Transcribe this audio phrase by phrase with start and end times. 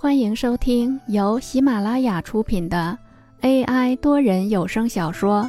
[0.00, 2.96] 欢迎收听由喜马拉雅出品的
[3.40, 5.42] AI 多人有声小说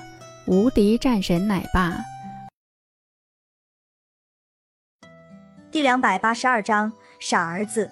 [0.51, 1.91] 《无敌战神奶爸》
[5.69, 7.87] 第两百八十二章傻儿子。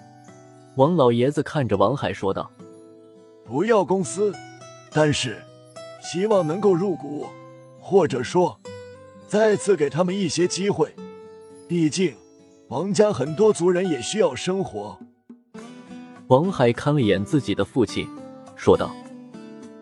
[0.74, 2.50] 王老爷子看着王海说道
[3.46, 4.34] ：“不要公司，
[4.90, 5.40] 但是
[6.02, 7.28] 希望能够入股，
[7.78, 8.58] 或者说
[9.28, 10.92] 再次给他们一些机会。
[11.68, 12.16] 毕竟
[12.66, 14.98] 王家很多族人也需要生活。”
[16.28, 18.06] 王海看了眼自己的父亲，
[18.54, 18.94] 说道：“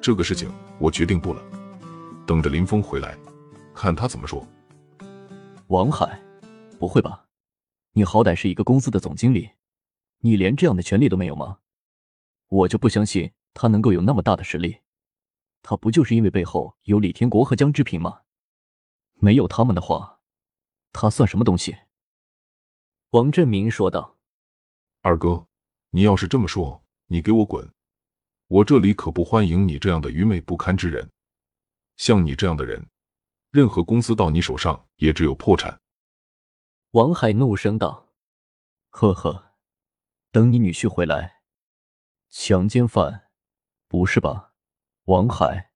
[0.00, 1.42] 这个事情我决定不了，
[2.24, 3.19] 等着林峰回来，
[3.74, 4.46] 看他怎么说。”
[5.66, 6.22] 王海，
[6.78, 7.27] 不会吧？
[7.95, 9.50] 你好歹是一个公司的总经理，
[10.20, 11.59] 你连这样的权利都没有吗？
[12.47, 14.78] 我就不相信他能够有那么大的实力。
[15.62, 18.20] 他不就是因为背后有李天国和江之平吗？
[19.14, 20.20] 没有他们的话，
[20.92, 21.77] 他算什么东西？
[23.10, 24.16] 王振明说道
[25.02, 25.48] ：“二哥。”
[25.96, 27.73] 你要是这么说，你给我滚！
[28.48, 31.11] 我这里可不欢迎你这样的愚昧不堪之人。
[31.97, 32.86] 像你这样的人，
[33.50, 35.80] 任何公司到你手上也只有破产。
[36.91, 38.11] 王海怒声道
[38.92, 39.55] ：“呵呵，
[40.30, 41.41] 等你女婿回来，
[42.28, 43.30] 强奸犯，
[43.89, 44.52] 不是吧？
[45.05, 45.70] 王海，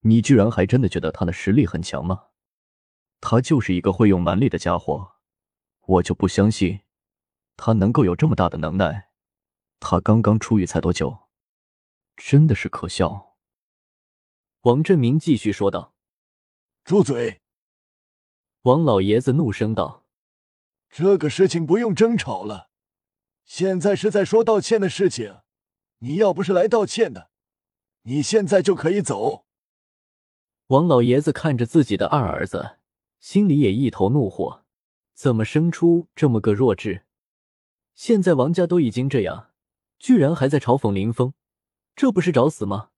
[0.00, 2.30] 你居然还真的觉得他的实力很强吗？
[3.20, 5.12] 他就是一个会用蛮力的家伙，
[5.82, 6.80] 我就不相信
[7.56, 9.10] 他能够有这么大的能耐。”
[9.84, 11.28] 他刚刚出狱才多久，
[12.16, 13.36] 真的是可笑。
[14.60, 15.92] 王振明继续说道
[16.84, 17.40] ：“住嘴！”
[18.62, 20.06] 王老爷子怒声道
[20.88, 22.70] ：“这个事情不用争吵了，
[23.44, 25.40] 现在是在说道歉的事情。
[25.98, 27.30] 你要不是来道歉的，
[28.02, 29.46] 你现在就可以走。”
[30.68, 32.78] 王老爷子看着自己的二儿子，
[33.18, 34.64] 心里也一头怒火：
[35.12, 37.04] 怎么生出这么个弱智？
[37.94, 39.51] 现在王家都已经这样。
[40.02, 41.32] 居然还在嘲讽林峰，
[41.94, 42.90] 这不是找死吗？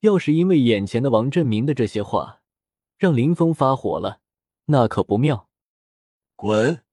[0.00, 2.42] 要是因为眼前的王振明的这些话，
[2.98, 4.20] 让林峰发火了，
[4.66, 5.48] 那可不妙。
[6.36, 6.84] 滚！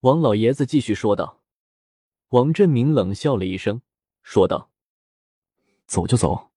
[0.00, 1.40] 王老爷子继续说道。
[2.28, 3.80] 王振明冷笑了一声，
[4.22, 4.70] 说道
[5.88, 6.50] ：“走就走。”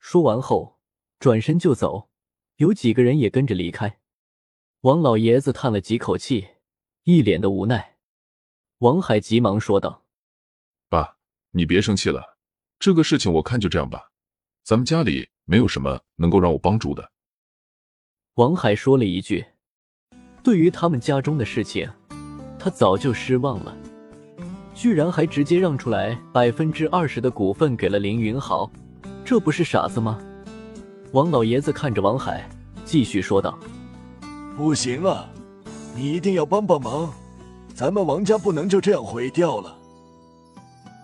[0.00, 0.78] 说完后，
[1.18, 2.08] 转身就走，
[2.56, 4.00] 有几个人也跟着离开。
[4.80, 6.48] 王老爷子叹了几口气，
[7.02, 7.98] 一脸的无奈。
[8.78, 10.06] 王海急忙说道。
[10.88, 11.16] 爸，
[11.50, 12.38] 你别生气了，
[12.78, 14.10] 这个事情我看就这样吧。
[14.64, 17.12] 咱们家里没有什么能够让我帮助的。
[18.34, 19.44] 王海说了一句
[20.42, 21.90] ：“对于他们家中的事情，
[22.58, 23.76] 他早就失望了，
[24.74, 28.70] 居然还直接让出来百分之二十的股份给了林云豪，
[29.24, 30.18] 这不是傻子吗？”
[31.12, 32.48] 王老爷子看着王海，
[32.84, 33.58] 继续说道
[34.56, 35.28] ：“不行啊，
[35.94, 37.12] 你一定要帮帮忙，
[37.74, 39.76] 咱们王家不能就这样毁掉了。”